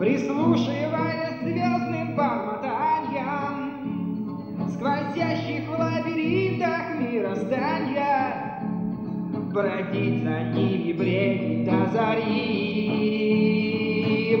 [0.00, 3.58] Прислушиваясь звездным бормотаниям
[4.72, 5.89] Сквозящих в лабиринтах
[7.20, 8.34] мироздания.
[9.52, 13.26] Бродить за ними бредить до зари.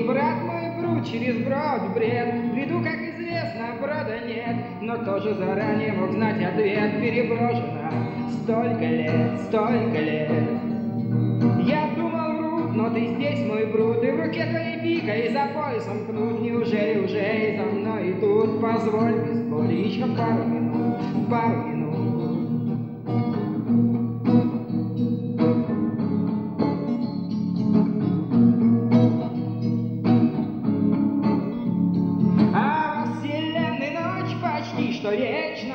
[0.06, 2.34] Брат мой, брут через брод бред.
[2.54, 4.56] Веду, как известно, брода нет.
[4.80, 7.00] Но тоже заранее мог знать ответ.
[7.00, 7.90] Переброшено
[8.42, 10.30] столько лет, столько лет.
[11.64, 14.02] Я думал, врут, но ты здесь, мой брут.
[14.04, 18.60] И в руке твоей пика, и за поясом кнут Неужели уже и за мной идут?
[18.60, 21.79] Позволь без боли еще пару минут, пару минут
[35.10, 35.74] что вечна,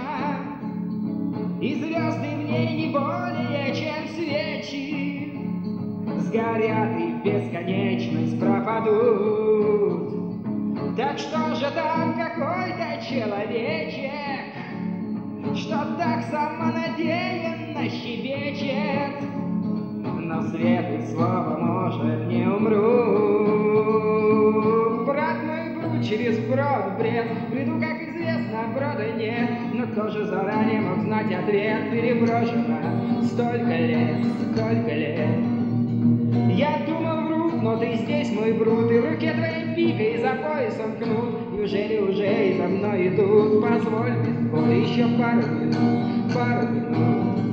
[1.62, 5.34] И звезды в ней не более, чем свечи,
[6.20, 10.16] Сгорят и в бесконечность пропадут.
[10.96, 14.12] Так что же там какой-то человечек,
[15.56, 19.22] Что так самонадеянно щебечет,
[20.20, 22.95] Но свет и слово, может, не умру.
[27.56, 34.94] Приду, как известно, брода нет, Но тоже заранее мог знать ответ, Переброшено столько лет, сколько
[34.94, 35.30] лет.
[36.50, 40.32] Я думал, врут, но ты здесь, мой брут, И в руке твоей пика, и за
[40.44, 41.54] поясом кнут.
[41.54, 43.62] Неужели уже и за мной идут?
[43.62, 47.45] Позволь без боли еще пару минут, пару минут.